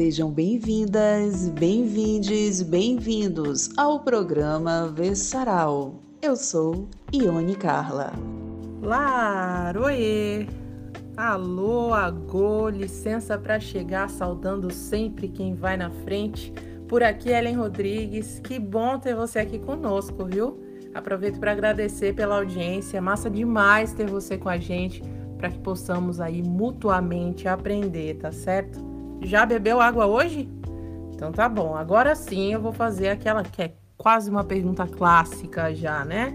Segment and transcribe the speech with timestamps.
[0.00, 5.92] Sejam bem-vindas, bem-vindes, bem-vindos ao programa Vessaral.
[6.22, 8.10] Eu sou Ione Carla.
[8.80, 10.46] Laroê!
[11.18, 16.50] Alô, agô, licença para chegar, saudando sempre quem vai na frente.
[16.88, 18.40] Por aqui, Ellen Rodrigues.
[18.42, 20.58] Que bom ter você aqui conosco, viu?
[20.94, 23.02] Aproveito para agradecer pela audiência.
[23.02, 25.02] Massa demais ter você com a gente
[25.36, 28.89] para que possamos aí mutuamente aprender, tá certo?
[29.20, 30.48] Já bebeu água hoje?
[31.14, 31.76] Então tá bom.
[31.76, 36.34] Agora sim eu vou fazer aquela que é quase uma pergunta clássica já, né?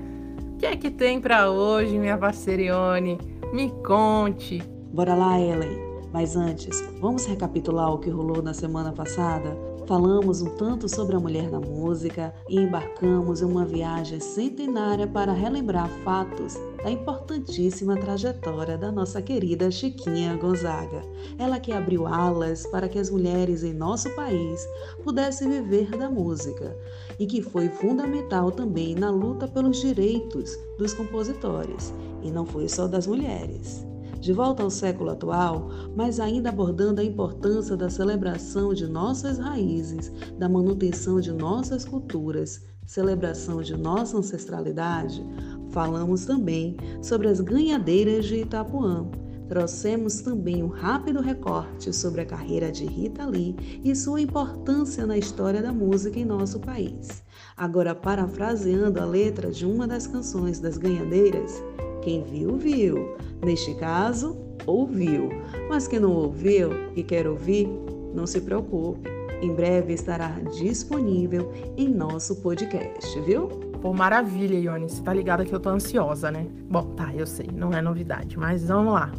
[0.54, 3.18] O que é que tem para hoje, minha parceirione?
[3.52, 4.62] Me conte.
[4.94, 5.84] Bora lá, Ellen.
[6.14, 9.58] Mas antes, vamos recapitular o que rolou na semana passada?
[9.86, 15.34] Falamos um tanto sobre a mulher na música e embarcamos em uma viagem centenária para
[15.34, 21.02] relembrar fatos da importantíssima trajetória da nossa querida Chiquinha Gonzaga.
[21.36, 24.64] Ela que abriu alas para que as mulheres em nosso país
[25.04, 26.78] pudessem viver da música
[27.18, 31.92] e que foi fundamental também na luta pelos direitos dos compositores,
[32.22, 33.84] e não foi só das mulheres
[34.26, 40.12] de volta ao século atual, mas ainda abordando a importância da celebração de nossas raízes,
[40.40, 45.26] da manutenção de nossas culturas, celebração de nossa ancestralidade,
[45.70, 49.08] falamos também sobre as ganhadeiras de Itapuã.
[49.48, 55.18] Trouxemos também um rápido recorte sobre a carreira de Rita Lee e sua importância na
[55.18, 57.24] história da música em nosso país.
[57.56, 61.62] Agora, parafraseando a letra de uma das canções das ganhadeiras,
[62.02, 63.16] quem viu, viu.
[63.44, 64.36] Neste caso,
[64.66, 65.30] ouviu.
[65.70, 67.70] Mas quem não ouviu e quer ouvir,
[68.16, 69.10] não se preocupe.
[69.42, 73.48] Em breve estará disponível em nosso podcast, viu?
[73.82, 74.90] Pô, maravilha, Ione.
[74.90, 76.48] Você tá ligada que eu tô ansiosa, né?
[76.70, 79.12] Bom, tá, eu sei, não é novidade, mas vamos lá.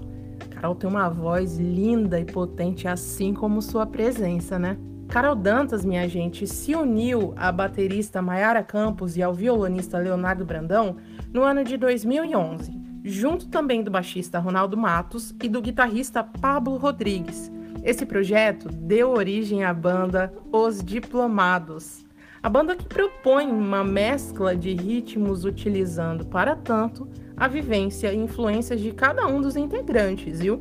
[0.51, 4.77] Carol tem uma voz linda e potente, assim como sua presença, né?
[5.09, 10.97] Carol Dantas, minha gente, se uniu à baterista Mayara Campos e ao violonista Leonardo Brandão
[11.33, 12.73] no ano de 2011,
[13.05, 17.53] junto também do baixista Ronaldo Matos e do guitarrista Pablo Rodrigues.
[17.87, 22.05] Esse projeto deu origem à banda Os Diplomados.
[22.43, 28.81] A banda que propõe uma mescla de ritmos utilizando, para tanto, a vivência e influências
[28.81, 30.61] de cada um dos integrantes, viu?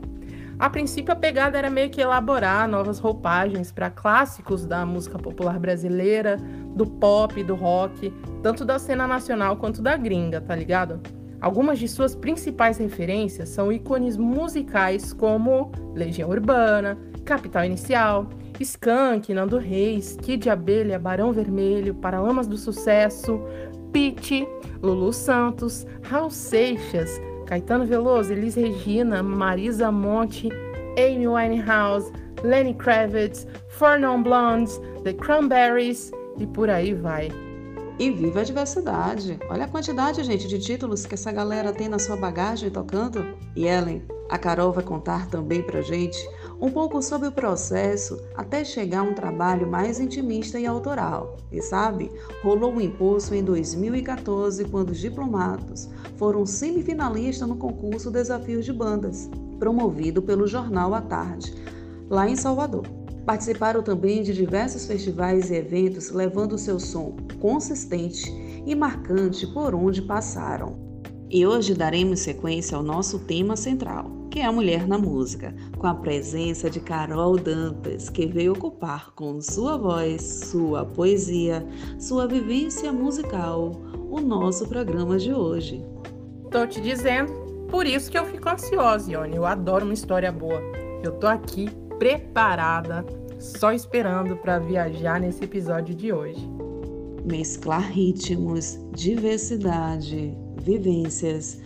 [0.59, 5.59] A princípio, a pegada era meio que elaborar novas roupagens para clássicos da música popular
[5.59, 6.37] brasileira,
[6.75, 11.01] do pop, do rock, tanto da cena nacional quanto da gringa, tá ligado?
[11.41, 18.27] Algumas de suas principais referências são ícones musicais como Legião Urbana, Capital Inicial,
[18.59, 23.41] Skank, Nando Reis, Kid Abelha, Barão Vermelho, Paralamas do Sucesso,
[23.91, 24.47] Pete,
[24.81, 30.49] Lulu Santos, Raul Seixas, Caetano Veloso, Elis Regina, Marisa Monte,
[30.97, 32.11] Amy Winehouse,
[32.43, 37.31] Lenny Kravitz, Four Non Blondes, The Cranberries e por aí vai.
[37.97, 39.39] E viva a diversidade!
[39.49, 43.25] Olha a quantidade, gente, de títulos que essa galera tem na sua bagagem tocando.
[43.55, 46.17] E Ellen, a Carol vai contar também pra gente
[46.59, 51.37] um pouco sobre o processo até chegar a um trabalho mais intimista e autoral.
[51.51, 52.11] E sabe,
[52.43, 59.29] rolou um impulso em 2014 quando os diplomados foram semifinalistas no concurso Desafios de Bandas,
[59.59, 61.53] promovido pelo jornal à tarde,
[62.09, 62.85] lá em Salvador.
[63.25, 68.31] Participaram também de diversos festivais e eventos, levando seu som consistente
[68.65, 70.77] e marcante por onde passaram.
[71.29, 75.87] E hoje daremos sequência ao nosso tema central, que é a mulher na música, com
[75.87, 81.65] a presença de Carol Dantas, que veio ocupar com sua voz, sua poesia,
[81.97, 83.71] sua vivência musical
[84.11, 85.85] o nosso programa de hoje.
[86.51, 87.31] Tô te dizendo,
[87.71, 89.37] por isso que eu fico ansiosa, Ione.
[89.37, 90.61] Eu adoro uma história boa.
[91.01, 93.05] Eu tô aqui preparada,
[93.39, 96.45] só esperando para viajar nesse episódio de hoje.
[97.23, 101.61] Mesclar ritmos, diversidade, vivências,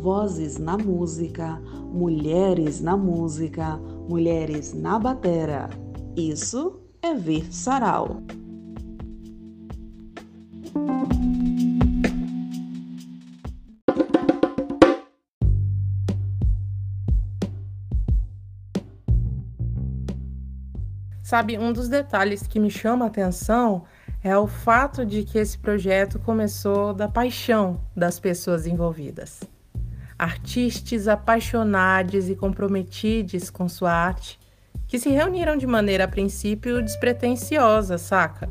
[0.00, 1.60] vozes na música,
[1.92, 3.76] mulheres na música,
[4.08, 5.68] mulheres na batera.
[6.16, 8.22] Isso é ver sarau.
[21.22, 23.84] Sabe, um dos detalhes que me chama a atenção
[24.22, 29.40] é o fato de que esse projeto começou da paixão das pessoas envolvidas.
[30.22, 34.38] Artistas apaixonados e comprometidos com sua arte,
[34.86, 38.48] que se reuniram de maneira a princípio despretensiosa, saca?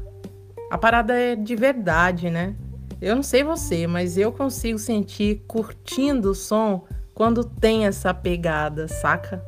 [0.70, 2.58] A parada é de verdade, né?
[3.02, 6.84] Eu não sei você, mas eu consigo sentir curtindo o som
[7.14, 9.42] quando tem essa pegada, saca?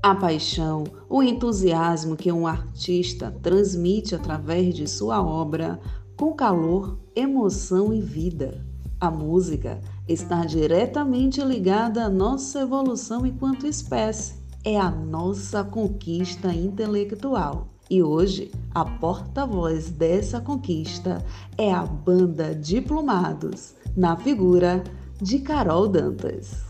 [0.00, 5.80] A paixão, o entusiasmo que um artista transmite através de sua obra
[6.16, 8.64] com calor, emoção e vida.
[9.00, 14.34] A música está diretamente ligada à nossa evolução enquanto espécie.
[14.64, 17.68] É a nossa conquista intelectual.
[17.88, 21.24] E hoje, a porta-voz dessa conquista
[21.56, 24.82] é a banda Diplomados, na figura
[25.22, 26.66] de Carol Dantas.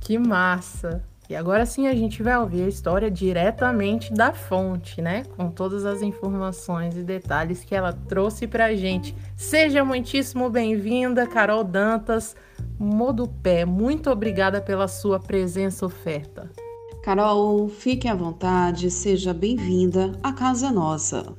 [0.00, 1.07] Que massa!
[1.28, 5.24] E agora sim a gente vai ouvir a história diretamente da fonte, né?
[5.36, 9.14] Com todas as informações e detalhes que ela trouxe pra gente.
[9.36, 12.34] Seja muitíssimo bem-vinda, Carol Dantas,
[12.78, 13.66] Modupé.
[13.66, 16.50] Muito obrigada pela sua presença oferta.
[17.02, 21.36] Carol, fique à vontade, seja bem-vinda à casa nossa.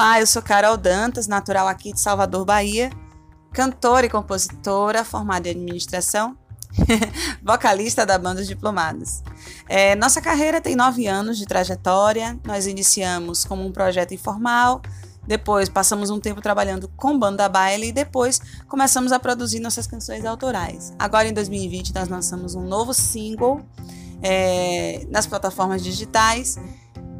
[0.00, 2.88] Olá, eu sou Carol Dantas, natural aqui de Salvador, Bahia,
[3.52, 6.38] cantora e compositora, formada em administração,
[7.44, 9.22] vocalista da banda Diplomados.
[9.68, 12.40] É, nossa carreira tem nove anos de trajetória.
[12.46, 14.80] Nós iniciamos como um projeto informal,
[15.26, 20.24] depois passamos um tempo trabalhando com banda baile e depois começamos a produzir nossas canções
[20.24, 20.94] autorais.
[20.98, 23.60] Agora em 2020 nós lançamos um novo single
[24.22, 26.58] é, nas plataformas digitais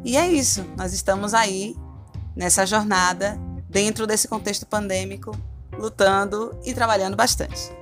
[0.03, 0.65] e é isso.
[0.75, 1.75] Nós estamos aí
[2.35, 3.37] nessa jornada,
[3.69, 5.31] dentro desse contexto pandêmico,
[5.73, 7.80] lutando e trabalhando bastante.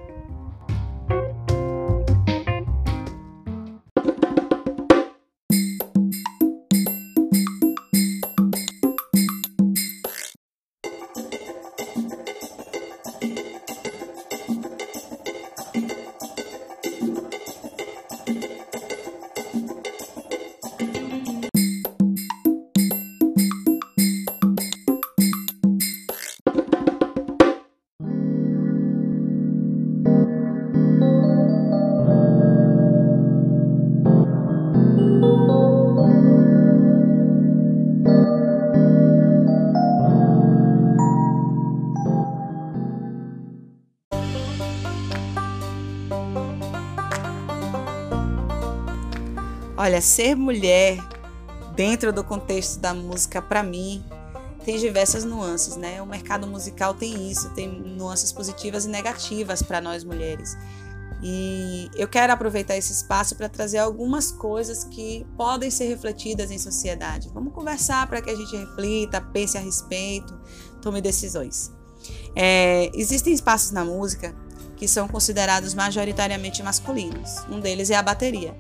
[49.90, 51.00] Olha, ser mulher
[51.76, 54.06] dentro do contexto da música, para mim,
[54.64, 56.00] tem diversas nuances, né?
[56.00, 60.56] O mercado musical tem isso, tem nuances positivas e negativas para nós mulheres.
[61.24, 66.60] E eu quero aproveitar esse espaço para trazer algumas coisas que podem ser refletidas em
[66.60, 67.32] sociedade.
[67.34, 70.40] Vamos conversar para que a gente reflita, pense a respeito,
[70.84, 71.72] tome decisões.
[72.36, 74.36] É, existem espaços na música
[74.78, 77.38] que são considerados majoritariamente masculinos.
[77.50, 78.56] Um deles é a bateria.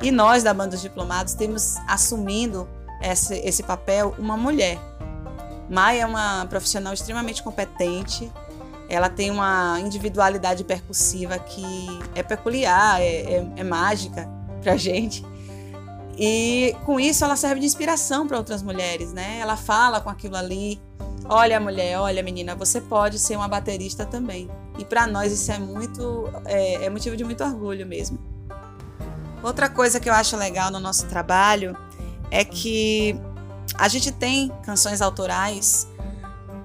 [0.00, 2.68] E nós, da Banda dos Diplomados, temos assumindo
[3.02, 4.78] esse, esse papel uma mulher.
[5.68, 8.30] Maia é uma profissional extremamente competente,
[8.88, 14.28] ela tem uma individualidade percussiva que é peculiar, é, é, é mágica
[14.62, 15.24] pra gente.
[16.16, 19.38] E com isso ela serve de inspiração para outras mulheres, né?
[19.38, 20.80] Ela fala com aquilo ali.
[21.28, 24.50] Olha, mulher, olha, menina, você pode ser uma baterista também.
[24.78, 28.18] E para nós isso é muito é, é motivo de muito orgulho mesmo.
[29.42, 31.76] Outra coisa que eu acho legal no nosso trabalho
[32.30, 33.18] é que
[33.74, 35.86] a gente tem canções autorais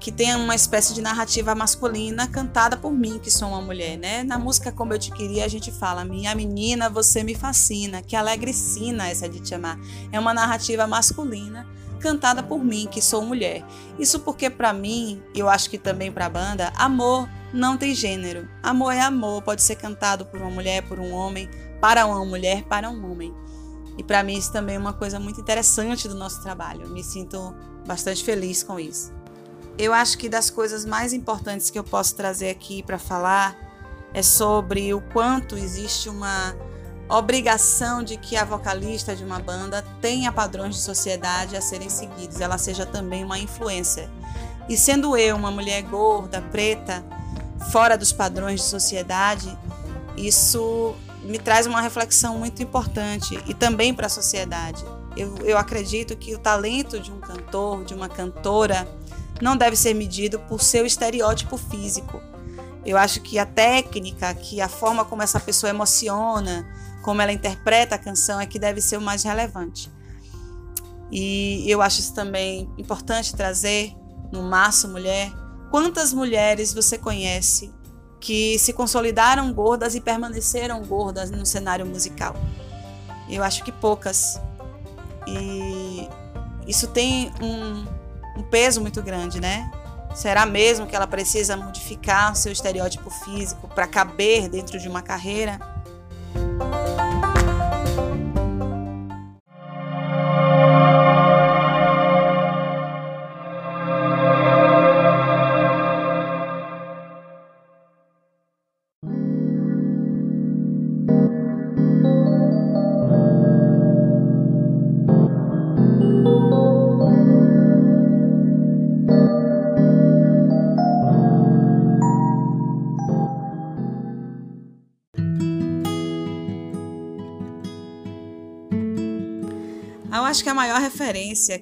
[0.03, 4.22] que tem uma espécie de narrativa masculina cantada por mim, que sou uma mulher, né?
[4.22, 8.13] Na música Como Eu Te Queria, a gente fala: Minha menina, você me fascina, que
[8.13, 9.80] alegre sina essa de te amar.
[10.12, 11.65] É uma narrativa masculina
[12.03, 13.65] cantada por mim, que sou mulher.
[13.98, 18.50] Isso porque, para mim, eu acho que também para a banda, amor não tem gênero.
[18.62, 22.63] Amor é amor, pode ser cantado por uma mulher, por um homem, para uma mulher,
[22.63, 23.33] para um homem.
[23.98, 26.81] E para mim isso também é uma coisa muito interessante do nosso trabalho.
[26.83, 27.55] Eu me sinto
[27.88, 29.13] bastante feliz com isso.
[29.77, 33.55] Eu acho que das coisas mais importantes que eu posso trazer aqui para falar
[34.13, 36.55] é sobre o quanto existe uma
[37.10, 42.39] obrigação de que a vocalista de uma banda tenha padrões de sociedade a serem seguidos,
[42.39, 44.10] ela seja também uma influência.
[44.69, 47.03] E sendo eu uma mulher gorda, preta,
[47.72, 49.57] fora dos padrões de sociedade,
[50.15, 54.83] isso me traz uma reflexão muito importante e também para a sociedade.
[55.15, 58.88] Eu, eu acredito que o talento de um cantor, de uma cantora,
[59.41, 62.22] não deve ser medido por seu estereótipo físico.
[62.86, 66.67] Eu acho que a técnica, que a forma como essa pessoa emociona,
[67.03, 69.91] como ela interpreta a canção é que deve ser o mais relevante.
[71.12, 73.93] E eu acho isso também importante trazer
[74.31, 75.31] no Maço Mulher.
[75.69, 77.72] Quantas mulheres você conhece
[78.19, 82.36] que se consolidaram gordas e permaneceram gordas no cenário musical?
[83.29, 84.39] Eu acho que poucas.
[85.27, 86.07] E
[86.67, 87.86] isso tem um,
[88.39, 89.69] um peso muito grande, né?
[90.15, 95.73] Será mesmo que ela precisa modificar seu estereótipo físico para caber dentro de uma carreira?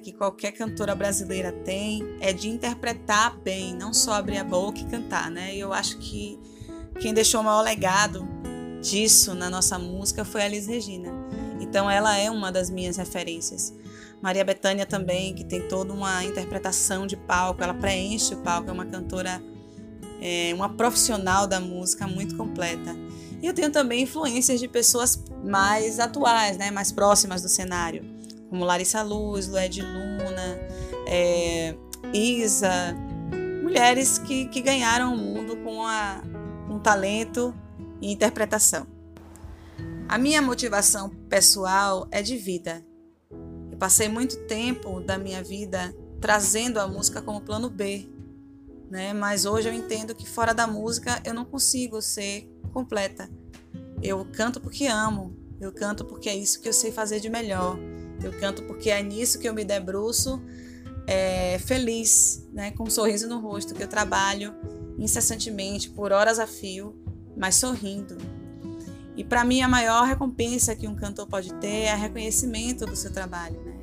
[0.02, 4.84] Que qualquer cantora brasileira tem é de interpretar bem, não só abrir a boca e
[4.86, 5.54] cantar, né?
[5.54, 6.38] E eu acho que
[7.00, 8.26] quem deixou o maior legado
[8.80, 11.12] disso na nossa música foi a Liz Regina.
[11.60, 13.74] Então ela é uma das minhas referências.
[14.22, 18.72] Maria Bethânia também, que tem toda uma interpretação de palco, ela preenche o palco, é
[18.72, 19.42] uma cantora,
[20.20, 22.96] é, uma profissional da música muito completa.
[23.42, 28.11] E eu tenho também influências de pessoas mais atuais, né, mais próximas do cenário
[28.52, 30.60] como Larissa Luz, Lued Luna,
[31.06, 31.74] é,
[32.12, 32.94] Isa,
[33.62, 36.22] mulheres que, que ganharam o mundo com a,
[36.68, 37.54] um talento
[37.98, 38.86] e interpretação.
[40.06, 42.84] A minha motivação pessoal é de vida.
[43.70, 48.06] Eu passei muito tempo da minha vida trazendo a música como plano B,
[48.90, 49.14] né?
[49.14, 53.30] Mas hoje eu entendo que fora da música eu não consigo ser completa.
[54.02, 57.78] Eu canto porque amo, eu canto porque é isso que eu sei fazer de melhor.
[58.22, 60.40] Eu canto porque é nisso que eu me debruço
[61.06, 64.54] é, feliz, né, com um sorriso no rosto, que eu trabalho
[64.98, 66.94] incessantemente, por horas a fio,
[67.36, 68.16] mas sorrindo.
[69.16, 73.12] E para mim a maior recompensa que um cantor pode ter é reconhecimento do seu
[73.12, 73.82] trabalho, né?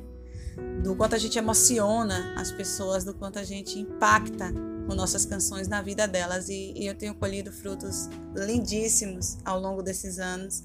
[0.82, 4.52] do quanto a gente emociona as pessoas, do quanto a gente impacta
[4.86, 6.48] com nossas canções na vida delas.
[6.48, 10.64] E, e eu tenho colhido frutos lindíssimos ao longo desses anos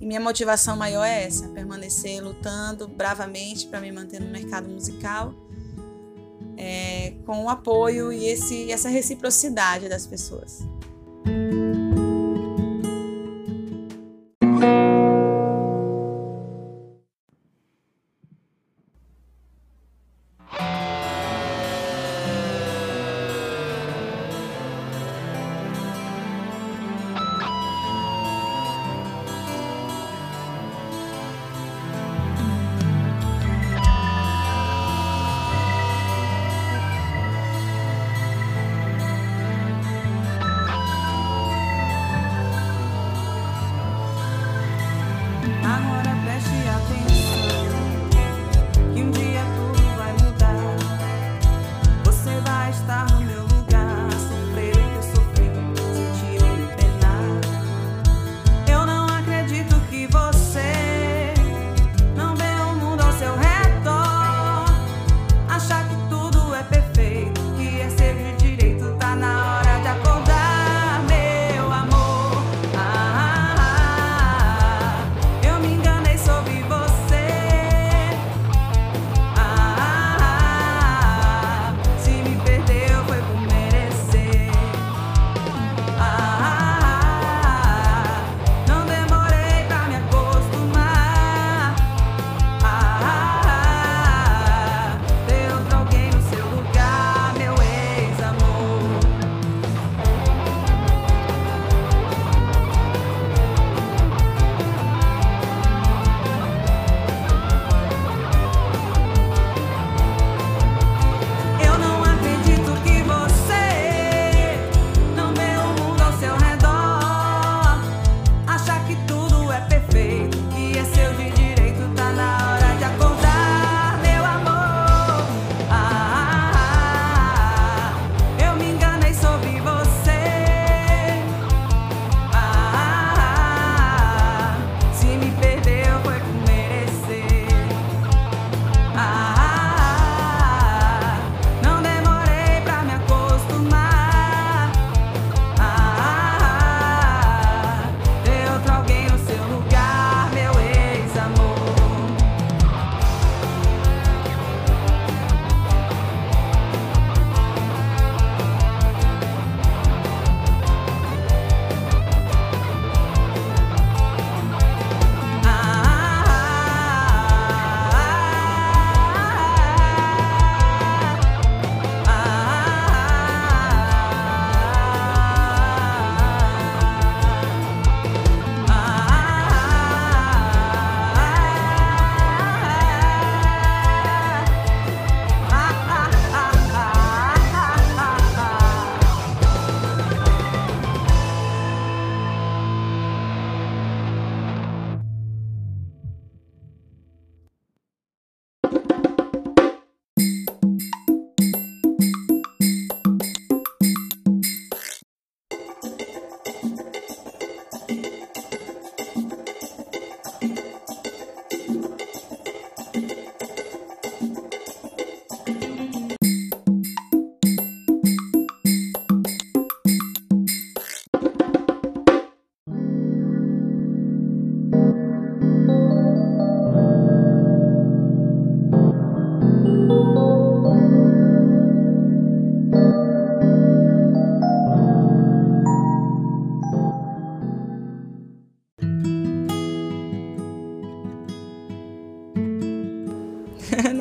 [0.00, 5.34] e minha motivação maior é essa: permanecer lutando bravamente para me manter no mercado musical,
[6.56, 10.66] é, com o apoio e esse, essa reciprocidade das pessoas.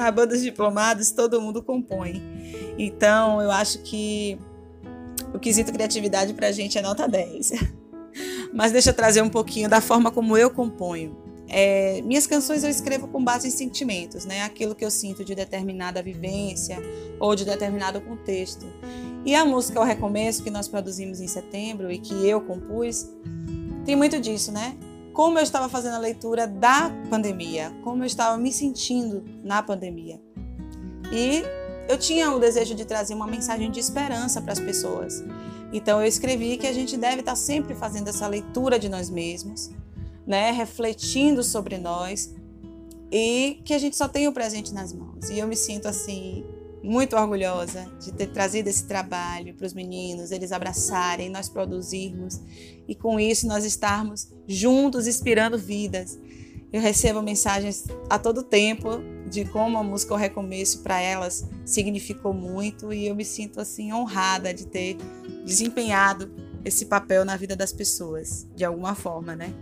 [0.06, 2.22] Na banda dos diplomados, todo mundo compõe.
[2.78, 4.38] Então, eu acho que
[5.34, 7.54] o quesito criatividade pra gente é nota 10.
[8.54, 11.18] Mas deixa eu trazer um pouquinho da forma como eu componho.
[11.48, 14.44] É, minhas canções eu escrevo com base em sentimentos, né?
[14.44, 16.78] Aquilo que eu sinto de determinada vivência
[17.20, 18.68] ou de determinado contexto.
[19.26, 23.10] E a música O Recomeço, que nós produzimos em setembro e que eu compus,
[23.84, 24.78] tem muito disso, né?
[25.16, 30.22] Como eu estava fazendo a leitura da pandemia, como eu estava me sentindo na pandemia.
[31.10, 31.42] E
[31.88, 35.24] eu tinha o desejo de trazer uma mensagem de esperança para as pessoas.
[35.72, 39.72] Então eu escrevi que a gente deve estar sempre fazendo essa leitura de nós mesmos,
[40.28, 42.36] né, refletindo sobre nós
[43.10, 45.30] e que a gente só tem o presente nas mãos.
[45.30, 46.46] E eu me sinto assim
[46.84, 52.42] muito orgulhosa de ter trazido esse trabalho para os meninos, eles abraçarem, nós produzirmos
[52.86, 56.20] e com isso nós estarmos juntos inspirando vidas.
[56.72, 62.34] Eu recebo mensagens a todo tempo de como a música O Recomeço para elas significou
[62.34, 64.98] muito e eu me sinto assim honrada de ter
[65.46, 66.32] desempenhado
[66.64, 69.54] esse papel na vida das pessoas, de alguma forma, né?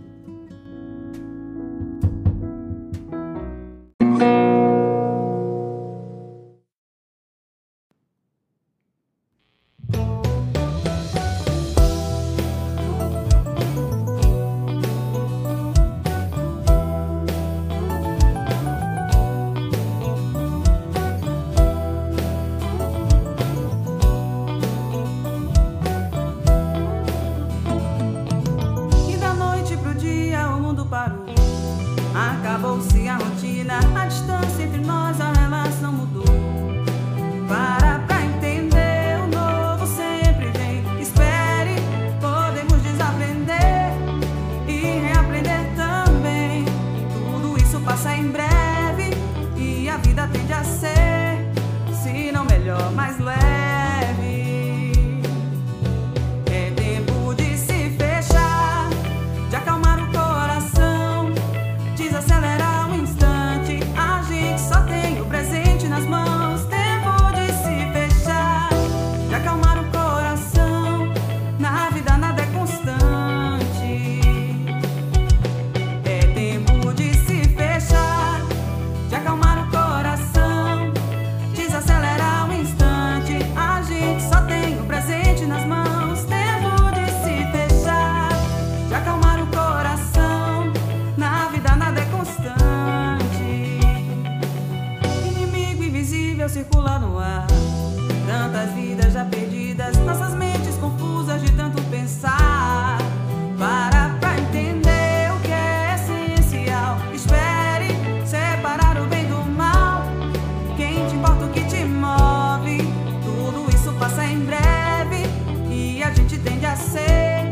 [116.76, 117.46] ser,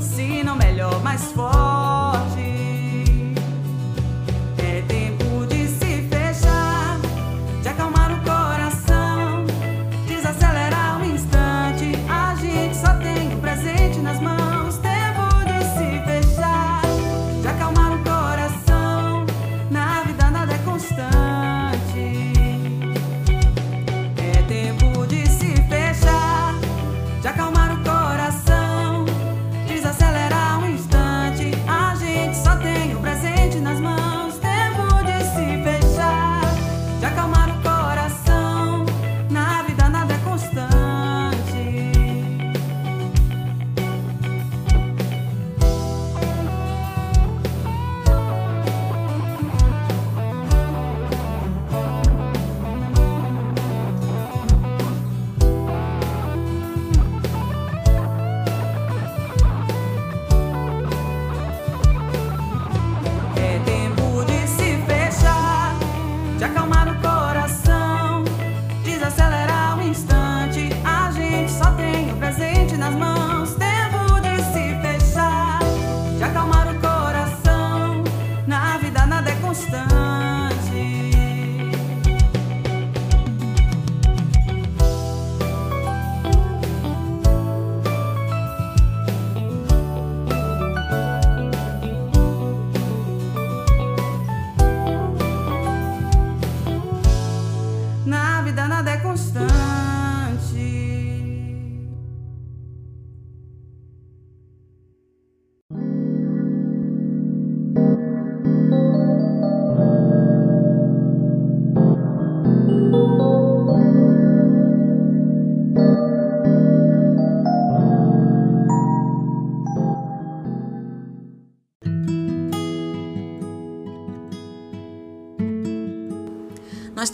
[0.00, 1.73] se não melhor, mais forte.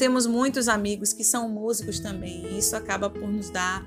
[0.01, 3.87] Temos muitos amigos que são músicos também, e isso acaba por nos dar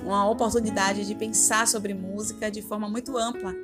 [0.00, 3.54] uma oportunidade de pensar sobre música de forma muito ampla.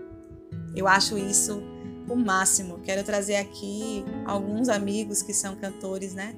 [0.74, 1.62] Eu acho isso
[2.08, 2.80] o máximo.
[2.82, 6.34] Quero trazer aqui alguns amigos que são cantores, né?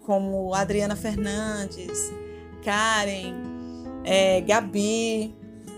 [0.00, 2.12] Como Adriana Fernandes,
[2.64, 3.36] Karen,
[4.04, 5.32] é, Gabi,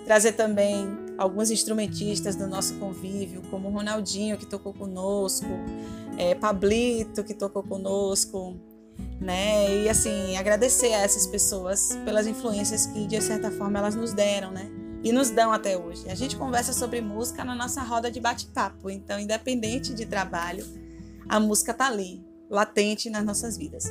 [0.06, 5.46] trazer também alguns instrumentistas do nosso convívio, como Ronaldinho, que tocou conosco,
[6.16, 8.56] é, Pablito, que tocou conosco,
[9.20, 9.82] né?
[9.82, 14.50] E assim, agradecer a essas pessoas pelas influências que, de certa forma, elas nos deram,
[14.50, 14.70] né?
[15.04, 16.08] E nos dão até hoje.
[16.08, 20.64] A gente conversa sobre música na nossa roda de bate-papo, então, independente de trabalho,
[21.28, 23.90] a música tá ali, latente nas nossas vidas.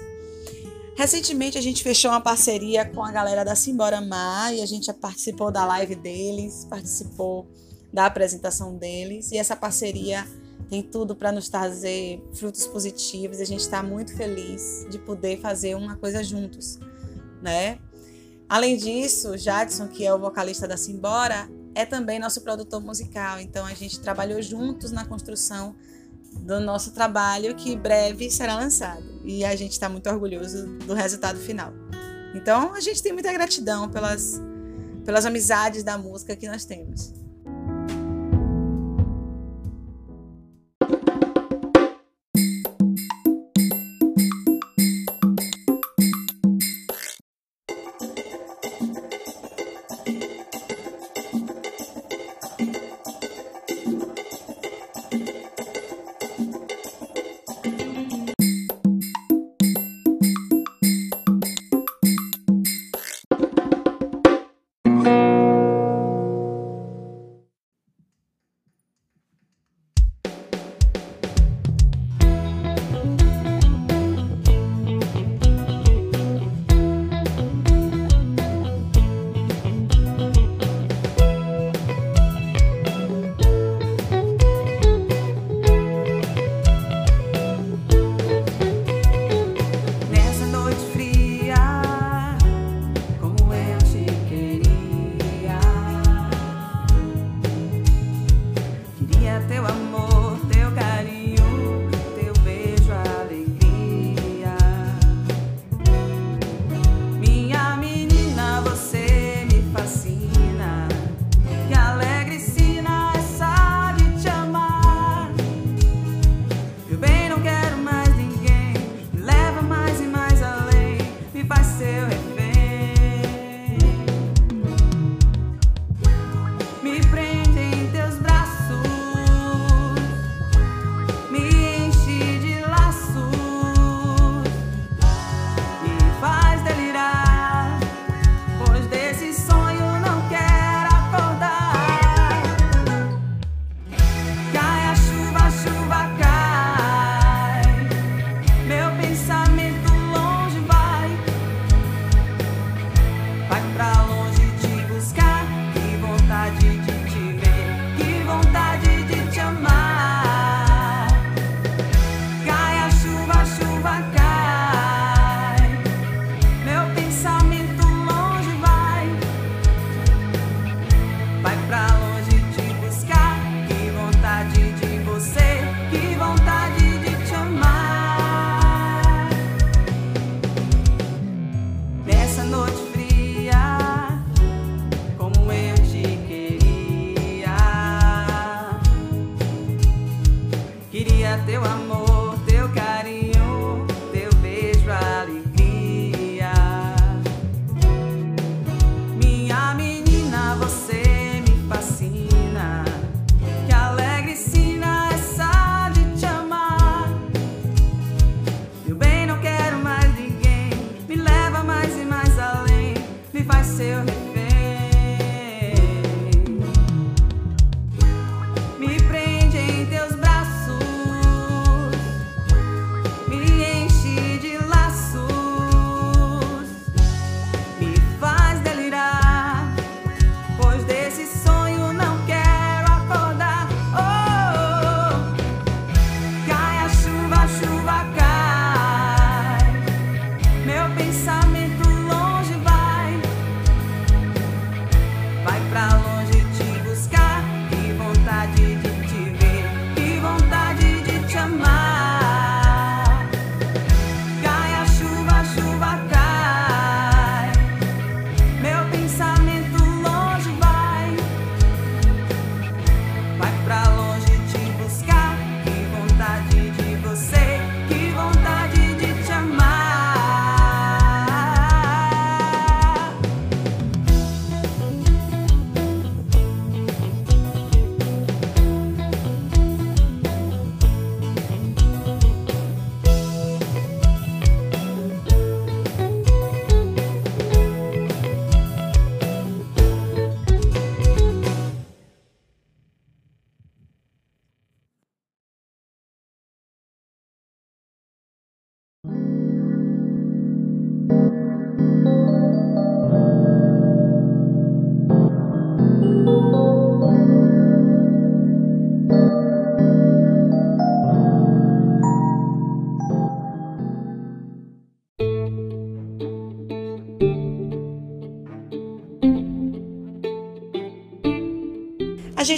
[0.95, 4.91] Recentemente a gente fechou uma parceria com a galera da Simbora Mar e a gente
[4.93, 7.47] participou da live deles, participou
[7.91, 10.25] da apresentação deles e essa parceria
[10.69, 15.75] tem tudo para nos trazer frutos positivos a gente está muito feliz de poder fazer
[15.75, 16.79] uma coisa juntos,
[17.41, 17.79] né?
[18.47, 23.65] Além disso, Jadson, que é o vocalista da Simbora, é também nosso produtor musical, então
[23.65, 25.75] a gente trabalhou juntos na construção
[26.39, 29.10] do nosso trabalho que breve será lançado.
[29.23, 31.73] E a gente está muito orgulhoso do resultado final.
[32.33, 34.41] Então, a gente tem muita gratidão pelas,
[35.05, 37.13] pelas amizades da música que nós temos.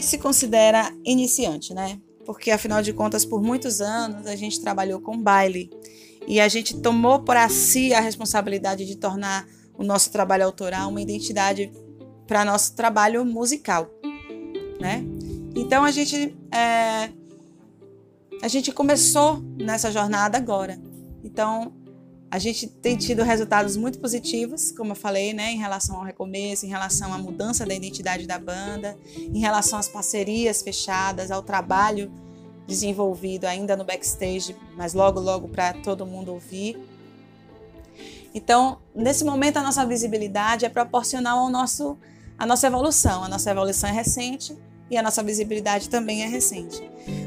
[0.03, 1.99] Gente se considera iniciante, né?
[2.25, 5.69] Porque afinal de contas, por muitos anos a gente trabalhou com baile
[6.27, 11.01] e a gente tomou para si a responsabilidade de tornar o nosso trabalho autoral uma
[11.01, 11.71] identidade
[12.27, 13.89] para nosso trabalho musical,
[14.79, 15.03] né?
[15.55, 17.09] Então a gente é,
[18.41, 20.79] a gente começou nessa jornada agora.
[21.23, 21.73] Então
[22.33, 26.65] a gente tem tido resultados muito positivos, como eu falei, né, em relação ao recomeço,
[26.65, 32.11] em relação à mudança da identidade da banda, em relação às parcerias fechadas, ao trabalho
[32.65, 36.75] desenvolvido ainda no backstage, mas logo, logo para todo mundo ouvir.
[38.33, 41.95] Então, nesse momento, a nossa visibilidade é proporcional ao nosso,
[42.35, 43.23] à nossa evolução.
[43.23, 44.57] A nossa evolução é recente
[44.89, 46.81] e a nossa visibilidade também é recente.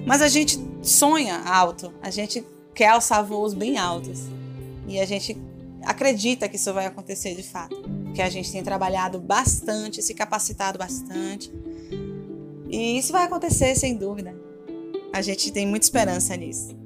[0.04, 4.22] Mas a gente sonha alto, a gente quer alçar voos bem altos.
[4.86, 5.36] E a gente
[5.82, 7.76] acredita que isso vai acontecer de fato.
[8.04, 11.52] Porque a gente tem trabalhado bastante, se capacitado bastante.
[12.68, 14.34] E isso vai acontecer sem dúvida.
[15.12, 16.76] A gente tem muita esperança nisso.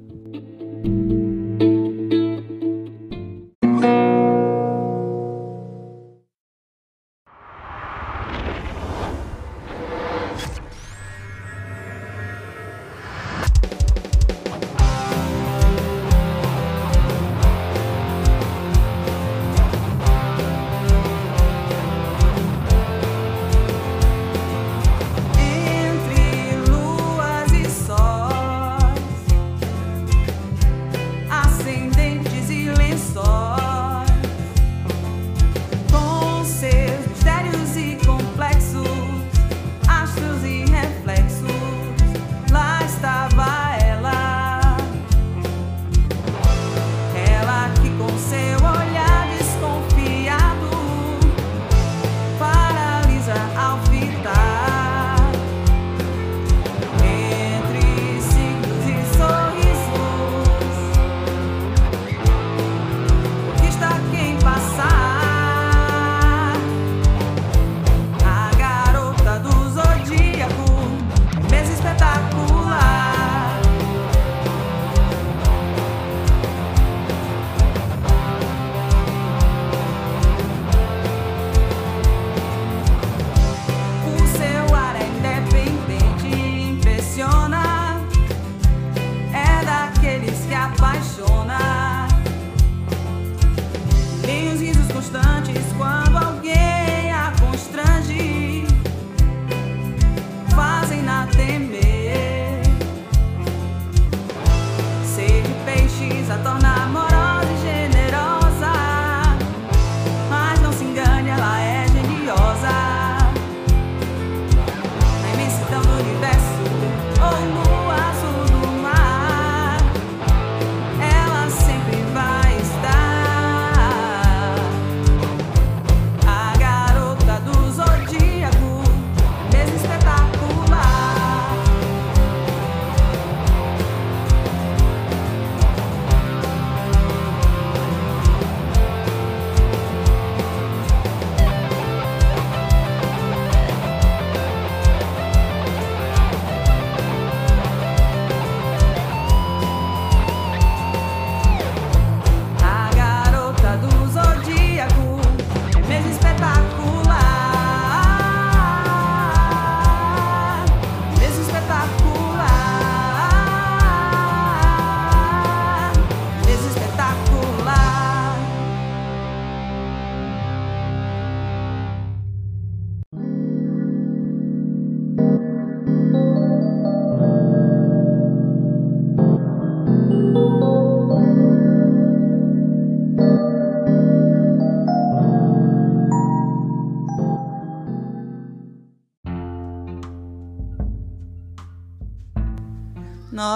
[156.41, 157.30] takut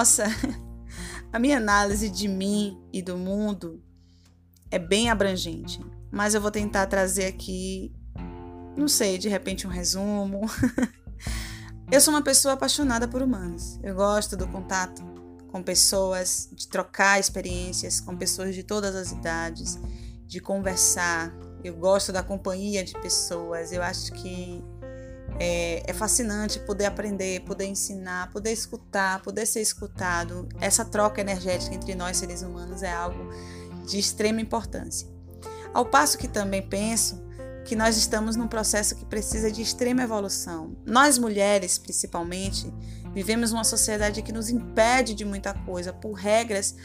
[0.06, 0.26] Nossa,
[1.34, 3.84] a minha análise de mim e do mundo
[4.70, 7.92] é bem abrangente, mas eu vou tentar trazer aqui,
[8.78, 10.42] não sei, de repente um resumo.
[11.92, 13.80] eu sou uma pessoa apaixonada por humanos.
[13.82, 15.04] Eu gosto do contato
[15.48, 19.80] com pessoas, de trocar experiências com pessoas de todas as idades,
[20.28, 21.34] de conversar.
[21.64, 23.72] Eu gosto da companhia de pessoas.
[23.72, 24.64] Eu acho que
[25.40, 30.48] é, é, fascinante poder aprender, poder ensinar, poder escutar, poder ser escutado.
[30.60, 33.30] Essa troca energética entre nós seres humanos é algo
[33.86, 35.08] de extrema importância.
[35.74, 37.24] Ao passo que também penso
[37.66, 40.78] que nós estamos num processo que precisa de extrema evolução.
[40.86, 42.72] Nós mulheres, principalmente,
[43.14, 46.76] vivemos uma sociedade que nos impede de muita coisa por regras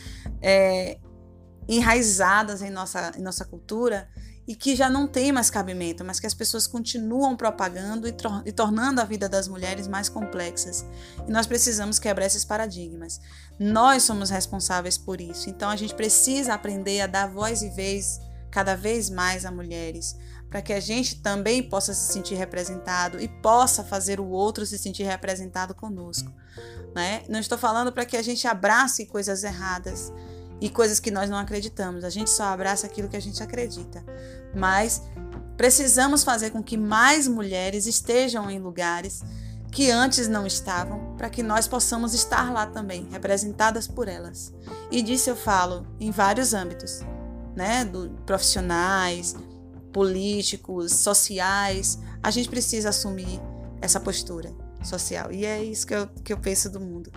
[0.41, 0.99] é,
[1.69, 4.09] enraizadas em nossa, em nossa cultura
[4.47, 8.53] e que já não tem mais cabimento, mas que as pessoas continuam propagando e, e,
[8.53, 10.85] tornando a vida das mulheres mais complexas.
[11.27, 13.21] E nós precisamos quebrar esses paradigmas.
[13.59, 15.49] Nós somos responsáveis por isso.
[15.49, 20.17] Então a gente precisa aprender a dar voz e vez cada vez mais a mulheres,
[20.49, 24.77] para que a gente também possa se sentir representado e possa fazer o outro se
[24.77, 26.33] sentir representado conosco.
[26.95, 27.23] Né?
[27.29, 30.13] Não estou falando para que a gente abrace coisas erradas
[30.61, 32.05] e coisas que nós não acreditamos.
[32.05, 34.05] A gente só abraça aquilo que a gente acredita.
[34.55, 35.03] Mas
[35.57, 39.23] precisamos fazer com que mais mulheres estejam em lugares
[39.71, 44.53] que antes não estavam, para que nós possamos estar lá também, representadas por elas.
[44.91, 47.01] E disso eu falo em vários âmbitos,
[47.55, 49.37] né, do profissionais,
[49.93, 53.41] políticos, sociais, a gente precisa assumir
[53.81, 54.53] essa postura
[54.83, 55.33] social.
[55.33, 57.13] E é isso que eu, que eu penso do mundo.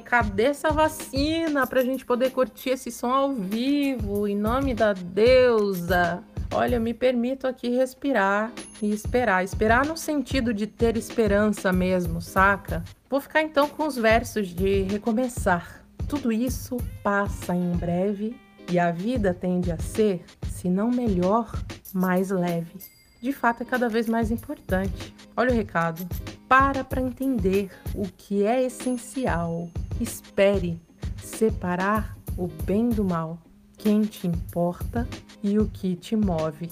[0.00, 4.26] Cadê essa vacina pra gente poder curtir esse som ao vivo?
[4.26, 6.22] Em nome da deusa.
[6.52, 9.44] Olha, me permito aqui respirar e esperar.
[9.44, 12.82] Esperar no sentido de ter esperança mesmo, saca?
[13.10, 15.84] Vou ficar então com os versos de recomeçar.
[16.08, 18.34] Tudo isso passa em breve
[18.70, 21.52] e a vida tende a ser, se não melhor,
[21.92, 22.78] mais leve.
[23.20, 25.14] De fato, é cada vez mais importante.
[25.36, 26.06] Olha o recado.
[26.48, 29.68] Para para entender o que é essencial.
[30.00, 30.80] Espere
[31.22, 33.38] separar o bem do mal,
[33.76, 35.08] quem te importa
[35.42, 36.68] e o que te move.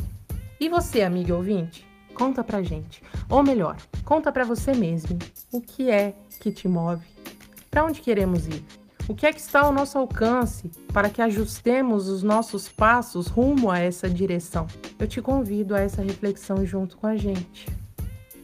[0.60, 1.86] E você, amigo ouvinte?
[2.14, 3.02] Conta pra gente.
[3.28, 5.18] Ou melhor, conta pra você mesmo
[5.52, 7.04] o que é que te move.
[7.70, 8.64] Para onde queremos ir?
[9.08, 13.70] O que é que está ao nosso alcance para que ajustemos os nossos passos rumo
[13.70, 14.66] a essa direção?
[14.98, 17.66] Eu te convido a essa reflexão junto com a gente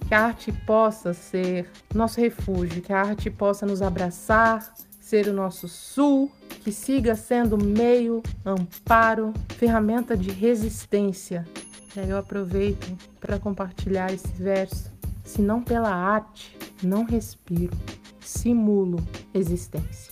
[0.09, 5.33] que a arte possa ser nosso refúgio, que a arte possa nos abraçar, ser o
[5.33, 6.31] nosso sul,
[6.63, 11.47] que siga sendo meio, amparo, ferramenta de resistência.
[11.95, 14.91] E aí eu aproveito para compartilhar esse verso.
[15.25, 17.77] Se não pela arte, não respiro,
[18.21, 18.97] simulo
[19.35, 20.12] existência.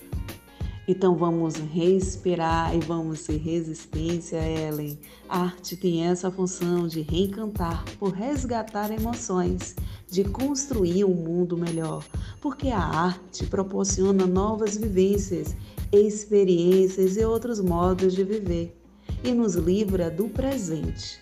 [0.91, 4.99] Então vamos respirar e vamos ser resistência, Ellen.
[5.29, 9.77] A arte tem essa função de reencantar, por resgatar emoções,
[10.11, 12.05] de construir um mundo melhor,
[12.41, 15.55] porque a arte proporciona novas vivências,
[15.93, 18.77] experiências e outros modos de viver
[19.23, 21.21] e nos livra do presente,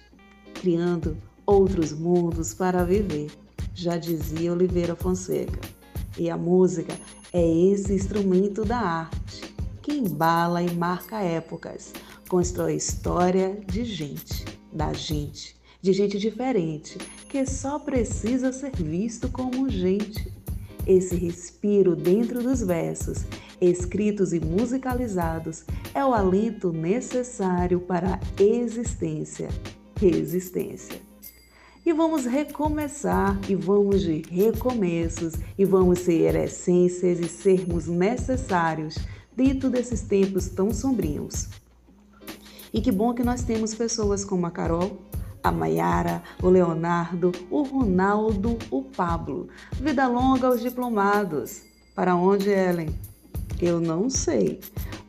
[0.54, 1.14] criando
[1.44, 3.30] outros mundos para viver,
[3.74, 5.60] já dizia Oliveira Fonseca.
[6.16, 6.98] E a música
[7.34, 9.57] é esse instrumento da arte
[9.88, 11.94] que embala e marca épocas,
[12.28, 19.68] constrói história de gente, da gente, de gente diferente, que só precisa ser visto como
[19.70, 20.30] gente.
[20.86, 23.24] Esse respiro dentro dos versos,
[23.60, 25.64] escritos e musicalizados,
[25.94, 29.48] é o alento necessário para a existência,
[29.98, 31.00] resistência.
[31.84, 38.98] E vamos recomeçar, e vamos de recomeços, e vamos ser essências e sermos necessários
[39.38, 41.48] dentro desses tempos tão sombrios.
[42.74, 44.98] E que bom que nós temos pessoas como a Carol,
[45.44, 49.48] a Maiara, o Leonardo, o Ronaldo, o Pablo.
[49.74, 51.62] Vida longa aos diplomados.
[51.94, 52.90] Para onde, Ellen?
[53.60, 54.58] Eu não sei,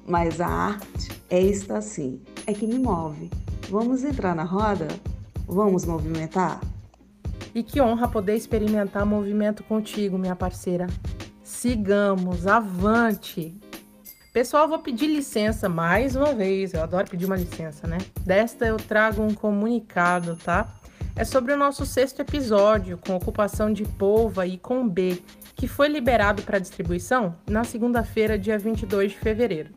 [0.08, 3.32] mas a arte é esta assim, é que me move.
[3.68, 4.88] Vamos entrar na roda?
[5.48, 6.62] Vamos movimentar?
[7.54, 10.86] E que honra poder experimentar movimento contigo, minha parceira.
[11.44, 13.60] Sigamos, avante!
[14.32, 16.76] Pessoal, vou pedir licença mais uma vez.
[16.76, 17.98] Eu adoro pedir uma licença, né?
[18.22, 20.72] Desta eu trago um comunicado, tá?
[21.16, 25.20] É sobre o nosso sexto episódio com ocupação de polva e com B,
[25.56, 29.72] que foi liberado para distribuição na segunda-feira, dia 22 de fevereiro.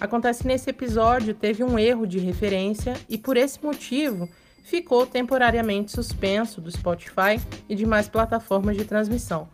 [0.00, 4.28] Acontece que nesse episódio teve um erro de referência e por esse motivo
[4.62, 9.48] ficou temporariamente suspenso do Spotify e demais plataformas de transmissão.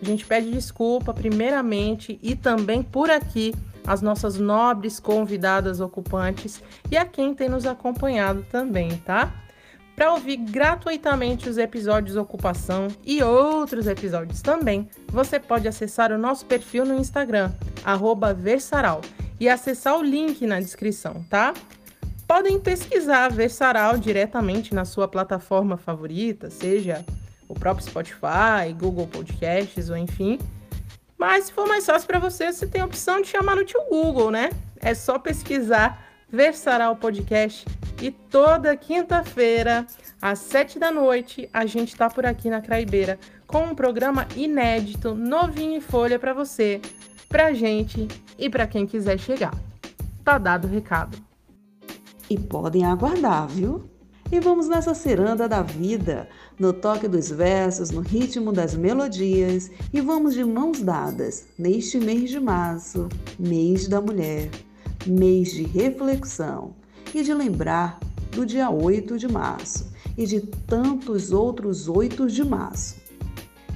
[0.00, 3.54] A gente pede desculpa, primeiramente, e também por aqui,
[3.86, 9.32] às nossas nobres convidadas ocupantes e a quem tem nos acompanhado também, tá?
[9.94, 16.44] Para ouvir gratuitamente os episódios Ocupação e outros episódios também, você pode acessar o nosso
[16.44, 17.50] perfil no Instagram,
[18.36, 19.00] Versaral,
[19.40, 21.54] e acessar o link na descrição, tá?
[22.26, 27.04] Podem pesquisar Versaral diretamente na sua plataforma favorita, seja
[27.48, 30.38] o próprio Spotify, Google Podcasts ou enfim.
[31.18, 33.80] Mas se for mais fácil para você, você tem a opção de chamar no tio
[33.88, 34.50] Google, né?
[34.80, 37.64] É só pesquisar Versaral Podcast
[38.02, 39.86] e toda quinta-feira,
[40.20, 45.14] às sete da noite, a gente está por aqui na Craibeira com um programa inédito,
[45.14, 46.80] novinho em folha para você,
[47.28, 48.06] pra gente
[48.38, 49.54] e para quem quiser chegar.
[50.22, 51.16] Tá dado o recado.
[52.28, 53.88] E podem aguardar, viu?
[54.30, 60.00] E vamos nessa ciranda da vida, no toque dos versos, no ritmo das melodias, e
[60.00, 63.08] vamos de mãos dadas neste mês de março,
[63.38, 64.50] mês da mulher,
[65.06, 66.74] mês de reflexão
[67.14, 68.00] e de lembrar
[68.32, 72.96] do dia 8 de março e de tantos outros 8 de março,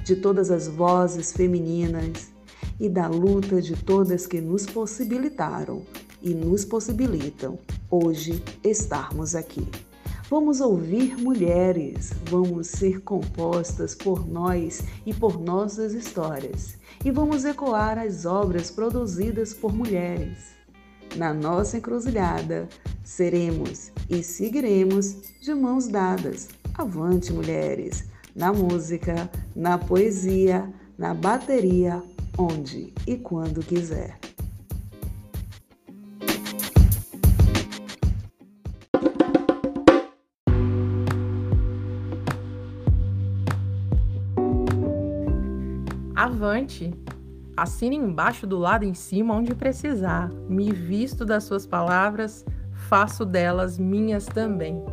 [0.03, 2.29] de todas as vozes femininas
[2.77, 5.81] e da luta de todas que nos possibilitaram
[6.21, 7.57] e nos possibilitam
[7.89, 9.65] hoje estarmos aqui.
[10.31, 17.97] Vamos ouvir mulheres, vamos ser compostas por nós e por nossas histórias, e vamos ecoar
[17.97, 20.55] as obras produzidas por mulheres.
[21.17, 22.69] Na nossa encruzilhada,
[23.03, 26.47] seremos e seguiremos de mãos dadas.
[26.75, 28.05] Avante, mulheres!
[28.33, 32.01] Na música, na poesia, na bateria,
[32.37, 34.17] onde e quando quiser.
[46.41, 46.91] Avante!
[47.55, 50.27] Assine embaixo do lado em cima onde precisar.
[50.49, 54.83] Me visto das suas palavras, faço delas minhas também.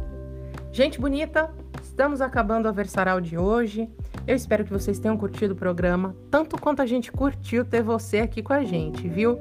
[0.70, 1.51] Gente bonita,
[1.82, 3.88] estamos acabando a Versaral de hoje.
[4.26, 8.18] Eu espero que vocês tenham curtido o programa, tanto quanto a gente curtiu ter você
[8.18, 9.38] aqui com a gente, viu?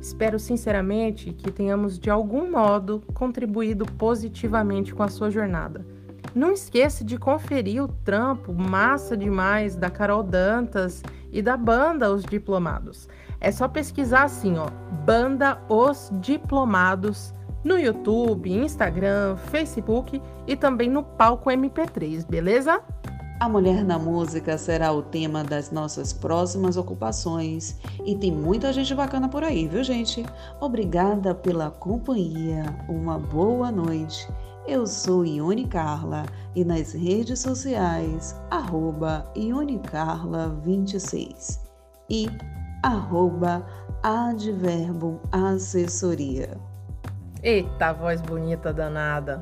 [0.00, 5.84] Espero sinceramente que tenhamos de algum modo contribuído positivamente com a sua jornada.
[6.32, 11.02] Não esqueça de conferir o trampo massa demais da Carol Dantas
[11.32, 13.08] e da banda Os Diplomados.
[13.40, 14.68] É só pesquisar assim, ó,
[15.04, 17.32] Banda Os Diplomados
[17.64, 22.80] no YouTube, Instagram, Facebook e também no palco MP3, beleza?
[23.40, 28.92] A mulher na música será o tema das nossas próximas ocupações e tem muita gente
[28.92, 30.26] bacana por aí, viu, gente?
[30.60, 32.64] Obrigada pela companhia.
[32.88, 34.26] Uma boa noite
[34.68, 41.58] eu sou Ione Carla e nas redes sociais, arroba Ionecarla26
[42.10, 42.28] e
[42.82, 43.66] arroba
[44.02, 46.60] Adverbum Assessoria.
[47.42, 49.40] Eita, voz bonita danada!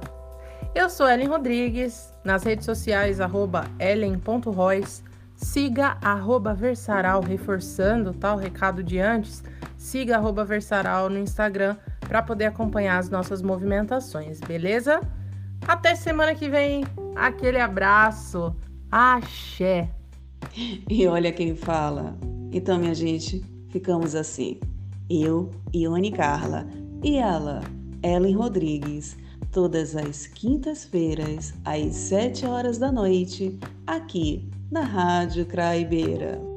[0.72, 5.02] Eu sou Ellen Rodrigues, nas redes sociais, arroba ellen.royce,
[5.37, 9.45] siga arroba Versaral, reforçando tal recado de antes,
[9.76, 15.01] siga arroba Versaral no Instagram para poder acompanhar as nossas movimentações, beleza?
[15.66, 16.84] Até semana que vem.
[17.14, 18.55] Aquele abraço.
[18.91, 19.91] Axé.
[20.89, 22.16] E olha quem fala.
[22.53, 24.59] Então, minha gente, ficamos assim.
[25.11, 26.66] Eu, Ione Carla,
[27.03, 27.62] e ela,
[28.03, 29.16] Ellen Rodrigues,
[29.53, 36.55] todas as quintas-feiras, às sete horas da noite, aqui na Rádio Craibeira.